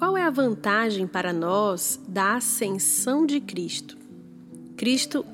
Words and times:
qual 0.00 0.16
é 0.16 0.22
a 0.22 0.30
vantagem 0.30 1.06
para 1.06 1.30
nós 1.30 2.00
da 2.08 2.36
ascensão 2.36 3.26
de 3.26 3.38
Cristo? 3.38 3.98
Cristo 4.74 5.26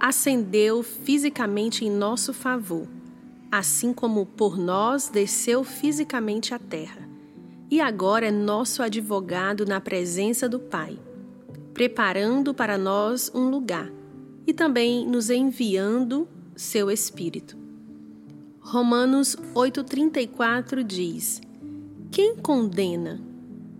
ascendeu 0.00 0.82
fisicamente 0.82 1.84
em 1.84 1.90
nosso 1.90 2.32
favor, 2.32 2.88
assim 3.52 3.92
como 3.92 4.24
por 4.24 4.56
nós 4.56 5.10
desceu 5.10 5.62
fisicamente 5.62 6.54
à 6.54 6.58
terra. 6.58 7.06
E 7.70 7.82
agora 7.82 8.28
é 8.28 8.30
nosso 8.30 8.82
advogado 8.82 9.66
na 9.66 9.78
presença 9.78 10.48
do 10.48 10.58
Pai, 10.58 10.98
preparando 11.74 12.54
para 12.54 12.78
nós 12.78 13.30
um 13.34 13.50
lugar 13.50 13.92
e 14.46 14.54
também 14.54 15.06
nos 15.06 15.28
enviando 15.28 16.26
seu 16.56 16.90
Espírito. 16.90 17.58
Romanos 18.58 19.36
8,34 19.54 20.82
diz: 20.82 21.42
Quem 22.10 22.34
condena? 22.36 23.33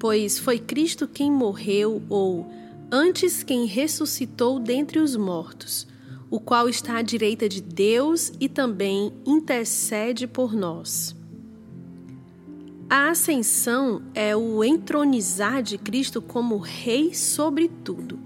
Pois 0.05 0.39
foi 0.39 0.59
Cristo 0.59 1.09
quem 1.09 1.33
morreu, 1.33 2.03
ou 2.11 2.47
antes 2.93 3.43
quem 3.43 3.65
ressuscitou 3.65 4.61
dentre 4.61 4.99
os 4.99 5.17
mortos, 5.17 5.87
o 6.31 6.39
qual 6.39 6.69
está 6.69 6.99
à 6.99 7.03
direita 7.03 7.49
de 7.49 7.63
Deus 7.63 8.31
e 8.39 8.47
também 8.47 9.15
intercede 9.25 10.27
por 10.27 10.53
nós. 10.53 11.17
A 12.91 13.13
ascensão 13.13 14.03
é 14.15 14.37
o 14.37 14.63
entronizar 14.63 15.63
de 15.63 15.79
Cristo 15.79 16.21
como 16.21 16.59
Rei 16.59 17.15
sobre 17.15 17.67
tudo. 17.67 18.19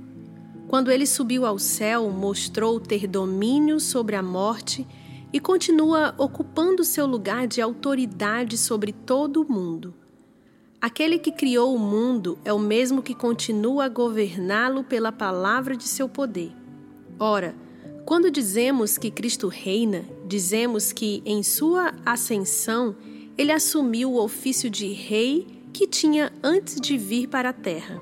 Quando 0.66 0.90
ele 0.90 1.06
subiu 1.06 1.46
ao 1.46 1.60
céu, 1.60 2.10
mostrou 2.10 2.80
ter 2.80 3.06
domínio 3.06 3.78
sobre 3.78 4.16
a 4.16 4.22
morte 4.22 4.84
e 5.32 5.38
continua 5.38 6.12
ocupando 6.18 6.82
seu 6.82 7.06
lugar 7.06 7.46
de 7.46 7.60
autoridade 7.60 8.58
sobre 8.58 8.92
todo 8.92 9.42
o 9.42 9.48
mundo. 9.48 9.94
Aquele 10.80 11.18
que 11.18 11.32
criou 11.32 11.74
o 11.74 11.78
mundo 11.78 12.38
é 12.44 12.52
o 12.52 12.58
mesmo 12.58 13.02
que 13.02 13.12
continua 13.12 13.86
a 13.86 13.88
governá-lo 13.88 14.84
pela 14.84 15.10
palavra 15.10 15.76
de 15.76 15.82
seu 15.82 16.08
poder. 16.08 16.52
Ora, 17.18 17.52
quando 18.06 18.30
dizemos 18.30 18.96
que 18.96 19.10
Cristo 19.10 19.48
reina, 19.48 20.04
dizemos 20.24 20.92
que 20.92 21.20
em 21.26 21.42
sua 21.42 21.92
ascensão 22.06 22.94
ele 23.36 23.50
assumiu 23.50 24.12
o 24.12 24.22
ofício 24.22 24.70
de 24.70 24.92
rei 24.92 25.48
que 25.72 25.84
tinha 25.86 26.32
antes 26.44 26.80
de 26.80 26.96
vir 26.96 27.26
para 27.26 27.48
a 27.48 27.52
terra. 27.52 28.00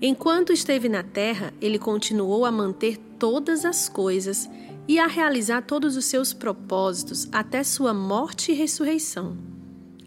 Enquanto 0.00 0.52
esteve 0.52 0.88
na 0.88 1.02
terra, 1.02 1.52
ele 1.60 1.78
continuou 1.78 2.46
a 2.46 2.50
manter 2.50 2.96
todas 3.18 3.66
as 3.66 3.86
coisas 3.86 4.48
e 4.88 4.98
a 4.98 5.06
realizar 5.06 5.62
todos 5.62 5.94
os 5.96 6.06
seus 6.06 6.32
propósitos 6.32 7.28
até 7.30 7.62
sua 7.62 7.92
morte 7.92 8.50
e 8.50 8.54
ressurreição. 8.54 9.36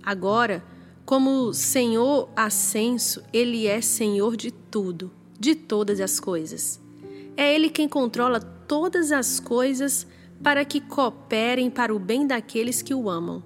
Agora, 0.03 0.64
como 1.06 1.53
Senhor 1.53 2.30
ascenso, 2.36 3.22
Ele 3.31 3.67
é 3.67 3.80
Senhor 3.80 4.36
de 4.36 4.52
tudo, 4.52 5.11
de 5.39 5.53
todas 5.53 6.02
as 6.02 6.20
coisas. 6.20 6.80
É 7.38 7.53
Ele 7.53 7.70
quem 7.70 7.88
controla 7.88 8.39
todas 8.39 9.11
as 9.11 9.39
coisas 9.39 10.08
para 10.42 10.66
que 10.66 10.81
cooperem 10.81 11.70
para 11.70 11.94
o 11.94 12.00
bem 12.00 12.26
daqueles 12.26 12.81
que 12.81 12.94
o 12.94 13.09
amam. 13.09 13.44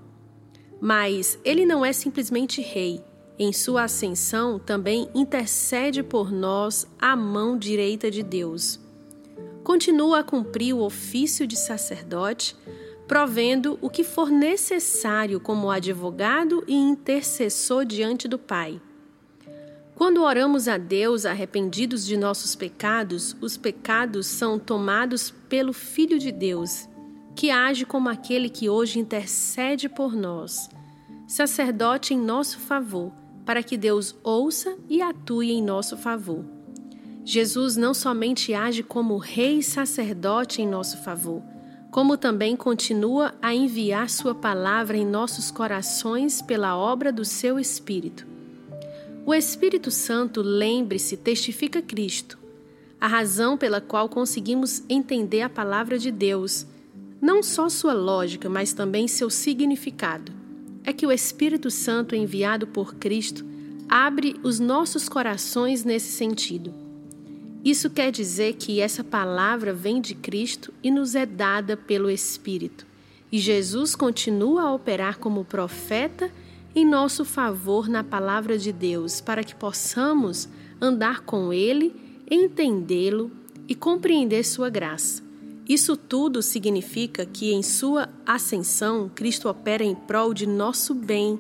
Mas 0.79 1.37
Ele 1.43 1.65
não 1.65 1.85
é 1.85 1.91
simplesmente 1.91 2.61
Rei. 2.61 3.03
Em 3.37 3.53
sua 3.53 3.83
ascensão, 3.83 4.59
também 4.59 5.09
intercede 5.13 6.01
por 6.03 6.31
nós 6.31 6.87
à 6.99 7.15
mão 7.15 7.57
direita 7.57 8.09
de 8.09 8.23
Deus. 8.23 8.79
Continua 9.63 10.19
a 10.19 10.23
cumprir 10.23 10.73
o 10.73 10.81
ofício 10.81 11.45
de 11.45 11.57
sacerdote 11.57 12.55
provendo 13.09 13.79
o 13.81 13.89
que 13.89 14.03
for 14.03 14.29
necessário 14.29 15.39
como 15.39 15.71
advogado 15.71 16.63
e 16.67 16.75
intercessor 16.75 17.83
diante 17.83 18.27
do 18.27 18.37
Pai. 18.37 18.79
Quando 19.95 20.21
oramos 20.21 20.67
a 20.67 20.77
Deus 20.77 21.25
arrependidos 21.25 22.05
de 22.05 22.15
nossos 22.15 22.53
pecados, 22.55 23.35
os 23.41 23.57
pecados 23.57 24.27
são 24.27 24.59
tomados 24.59 25.31
pelo 25.49 25.73
Filho 25.73 26.19
de 26.19 26.31
Deus, 26.31 26.87
que 27.35 27.49
age 27.49 27.83
como 27.83 28.09
aquele 28.09 28.47
que 28.47 28.69
hoje 28.69 28.99
intercede 28.99 29.89
por 29.89 30.15
nós, 30.15 30.69
sacerdote 31.27 32.13
em 32.13 32.19
nosso 32.19 32.59
favor, 32.59 33.11
para 33.43 33.63
que 33.63 33.75
Deus 33.75 34.15
ouça 34.23 34.77
e 34.87 35.01
atue 35.01 35.51
em 35.51 35.63
nosso 35.63 35.97
favor. 35.97 36.45
Jesus 37.25 37.75
não 37.75 37.95
somente 37.95 38.53
age 38.53 38.83
como 38.83 39.17
rei 39.17 39.63
sacerdote 39.63 40.61
em 40.61 40.67
nosso 40.67 40.97
favor, 40.97 41.41
como 41.91 42.17
também 42.17 42.55
continua 42.55 43.33
a 43.41 43.53
enviar 43.53 44.09
Sua 44.09 44.35
palavra 44.35 44.95
em 44.95 45.05
nossos 45.05 45.49
corações 45.49 46.41
pela 46.41 46.77
obra 46.77 47.11
do 47.11 47.25
Seu 47.25 47.59
Espírito. 47.59 48.27
O 49.25 49.33
Espírito 49.33 49.91
Santo, 49.91 50.41
lembre-se, 50.41 51.17
testifica 51.17 51.81
Cristo, 51.81 52.37
a 52.99 53.07
razão 53.07 53.57
pela 53.57 53.79
qual 53.79 54.09
conseguimos 54.09 54.83
entender 54.89 55.41
a 55.41 55.49
palavra 55.49 55.97
de 55.97 56.11
Deus, 56.11 56.65
não 57.21 57.43
só 57.43 57.69
sua 57.69 57.93
lógica, 57.93 58.49
mas 58.49 58.73
também 58.73 59.07
seu 59.07 59.29
significado. 59.29 60.31
É 60.83 60.93
que 60.93 61.05
o 61.05 61.11
Espírito 61.11 61.69
Santo, 61.69 62.15
enviado 62.15 62.65
por 62.67 62.95
Cristo, 62.95 63.45
abre 63.87 64.39
os 64.43 64.59
nossos 64.59 65.09
corações 65.09 65.83
nesse 65.83 66.11
sentido. 66.11 66.88
Isso 67.63 67.89
quer 67.89 68.11
dizer 68.11 68.53
que 68.53 68.79
essa 68.79 69.03
palavra 69.03 69.73
vem 69.73 69.99
de 69.99 70.15
Cristo 70.15 70.73
e 70.81 70.89
nos 70.89 71.13
é 71.13 71.25
dada 71.25 71.75
pelo 71.75 72.09
Espírito. 72.09 72.85
E 73.31 73.37
Jesus 73.37 73.95
continua 73.95 74.63
a 74.63 74.73
operar 74.73 75.19
como 75.19 75.43
profeta 75.43 76.31
em 76.73 76.85
nosso 76.85 77.25
favor 77.25 77.89
na 77.89 78.03
palavra 78.03 78.57
de 78.57 78.71
Deus, 78.71 79.19
para 79.19 79.43
que 79.43 79.53
possamos 79.53 80.47
andar 80.79 81.21
com 81.21 81.51
Ele, 81.51 81.93
entendê-lo 82.31 83.29
e 83.67 83.75
compreender 83.75 84.45
Sua 84.45 84.69
graça. 84.69 85.21
Isso 85.67 85.97
tudo 85.97 86.41
significa 86.41 87.25
que 87.25 87.51
em 87.51 87.61
Sua 87.61 88.07
ascensão, 88.25 89.11
Cristo 89.13 89.49
opera 89.49 89.83
em 89.83 89.93
prol 89.93 90.33
de 90.33 90.47
nosso 90.47 90.95
bem 90.95 91.37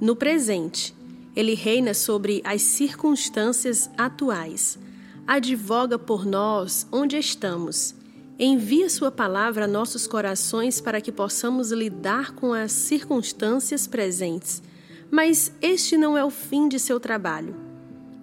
no 0.00 0.16
presente. 0.16 0.94
Ele 1.36 1.54
reina 1.54 1.94
sobre 1.94 2.42
as 2.44 2.60
circunstâncias 2.60 3.88
atuais 3.96 4.76
advoga 5.30 5.96
por 5.96 6.26
nós 6.26 6.88
onde 6.90 7.16
estamos. 7.16 7.94
Envia 8.36 8.90
Sua 8.90 9.12
palavra 9.12 9.66
a 9.66 9.68
nossos 9.68 10.04
corações 10.04 10.80
para 10.80 11.00
que 11.00 11.12
possamos 11.12 11.70
lidar 11.70 12.32
com 12.32 12.52
as 12.52 12.72
circunstâncias 12.72 13.86
presentes. 13.86 14.60
Mas 15.08 15.52
este 15.62 15.96
não 15.96 16.18
é 16.18 16.24
o 16.24 16.30
fim 16.30 16.68
de 16.68 16.80
seu 16.80 16.98
trabalho. 16.98 17.54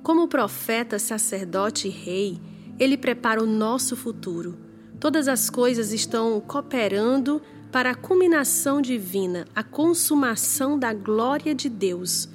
Como 0.04 0.28
profeta, 0.28 1.00
sacerdote 1.00 1.88
e 1.88 1.92
rei, 1.92 2.42
ele 2.78 2.98
prepara 2.98 3.42
o 3.42 3.48
nosso 3.48 3.96
futuro. 3.96 4.58
Todas 5.00 5.30
as 5.30 5.50
coisas 5.50 5.94
estão 5.94 6.42
cooperando 6.42 7.42
para 7.72 7.92
a 7.92 7.96
culminação 7.96 8.82
divina, 8.82 9.48
a 9.56 9.64
consumação 9.64 10.78
da 10.78 10.94
glória 10.94 11.56
de 11.56 11.70
Deus, 11.70 12.28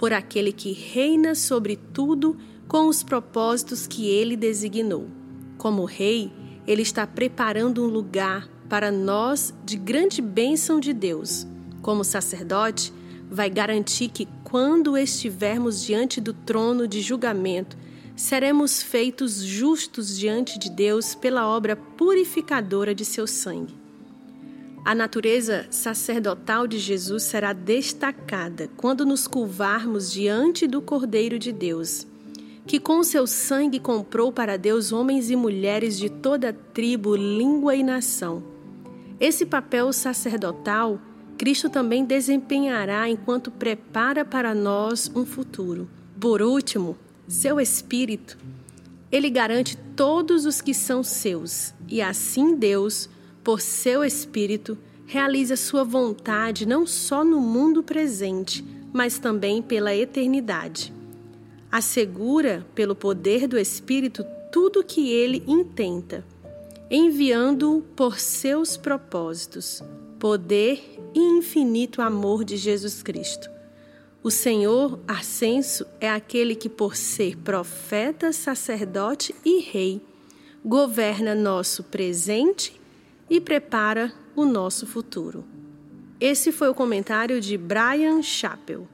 por 0.00 0.14
aquele 0.14 0.50
que 0.50 0.72
reina 0.72 1.34
sobre 1.34 1.76
tudo 1.76 2.34
com 2.66 2.88
os 2.88 3.02
propósitos 3.02 3.86
que 3.86 4.08
ele 4.08 4.34
designou. 4.34 5.06
Como 5.58 5.84
rei, 5.84 6.32
ele 6.66 6.80
está 6.80 7.06
preparando 7.06 7.84
um 7.84 7.86
lugar 7.86 8.48
para 8.66 8.90
nós 8.90 9.52
de 9.62 9.76
grande 9.76 10.22
bênção 10.22 10.80
de 10.80 10.94
Deus. 10.94 11.46
Como 11.82 12.02
sacerdote, 12.02 12.94
vai 13.30 13.50
garantir 13.50 14.08
que 14.08 14.26
quando 14.42 14.96
estivermos 14.96 15.84
diante 15.84 16.18
do 16.18 16.32
trono 16.32 16.88
de 16.88 17.02
julgamento, 17.02 17.76
seremos 18.16 18.82
feitos 18.82 19.42
justos 19.42 20.18
diante 20.18 20.58
de 20.58 20.70
Deus 20.70 21.14
pela 21.14 21.46
obra 21.46 21.76
purificadora 21.76 22.94
de 22.94 23.04
seu 23.04 23.26
sangue. 23.26 23.79
A 24.84 24.94
natureza 24.94 25.66
sacerdotal 25.70 26.66
de 26.66 26.78
Jesus 26.78 27.24
será 27.24 27.52
destacada 27.52 28.68
quando 28.76 29.04
nos 29.04 29.26
curvarmos 29.26 30.12
diante 30.12 30.66
do 30.66 30.80
Cordeiro 30.80 31.38
de 31.38 31.52
Deus 31.52 32.06
que 32.66 32.78
com 32.78 33.02
seu 33.02 33.26
sangue 33.26 33.80
comprou 33.80 34.30
para 34.30 34.56
Deus 34.56 34.92
homens 34.92 35.28
e 35.28 35.34
mulheres 35.34 35.98
de 35.98 36.08
toda 36.08 36.52
tribo, 36.52 37.16
língua 37.16 37.74
e 37.74 37.82
nação. 37.82 38.44
Esse 39.18 39.44
papel 39.44 39.92
sacerdotal 39.92 41.00
Cristo 41.36 41.68
também 41.68 42.04
desempenhará 42.04 43.08
enquanto 43.08 43.50
prepara 43.50 44.24
para 44.24 44.54
nós 44.54 45.10
um 45.16 45.24
futuro. 45.24 45.88
Por 46.20 46.42
último, 46.42 46.96
seu 47.26 47.58
Espírito. 47.58 48.38
Ele 49.10 49.30
garante 49.30 49.76
todos 49.96 50.46
os 50.46 50.60
que 50.60 50.72
são 50.72 51.02
seus, 51.02 51.74
e 51.88 52.00
assim 52.00 52.54
Deus, 52.54 53.08
por 53.42 53.60
seu 53.60 54.04
Espírito, 54.04 54.76
realiza 55.06 55.56
sua 55.56 55.84
vontade 55.84 56.66
não 56.66 56.86
só 56.86 57.24
no 57.24 57.40
mundo 57.40 57.82
presente, 57.82 58.64
mas 58.92 59.18
também 59.18 59.60
pela 59.62 59.94
eternidade 59.94 60.92
assegura, 61.70 62.66
pelo 62.74 62.94
poder 62.94 63.46
do 63.46 63.58
Espírito, 63.58 64.24
tudo 64.50 64.80
o 64.80 64.84
que 64.84 65.12
ele 65.12 65.44
intenta, 65.46 66.24
enviando-o 66.90 67.82
por 67.82 68.18
seus 68.18 68.76
propósitos, 68.76 69.82
poder 70.18 70.98
e 71.14 71.20
infinito 71.20 72.02
amor 72.02 72.44
de 72.44 72.56
Jesus 72.56 73.02
Cristo. 73.02 73.48
O 74.22 74.30
Senhor 74.30 74.98
Ascenso 75.06 75.86
é 76.00 76.10
aquele 76.10 76.54
que, 76.54 76.68
por 76.68 76.96
ser 76.96 77.38
profeta, 77.38 78.32
sacerdote 78.32 79.34
e 79.44 79.60
rei, 79.60 80.02
governa 80.62 81.34
nosso 81.34 81.84
presente 81.84 82.78
e 83.30 83.40
prepara 83.40 84.12
o 84.34 84.44
nosso 84.44 84.86
futuro. 84.86 85.44
Esse 86.20 86.50
foi 86.50 86.68
o 86.68 86.74
comentário 86.74 87.40
de 87.40 87.56
Brian 87.56 88.20
Chappell. 88.20 88.86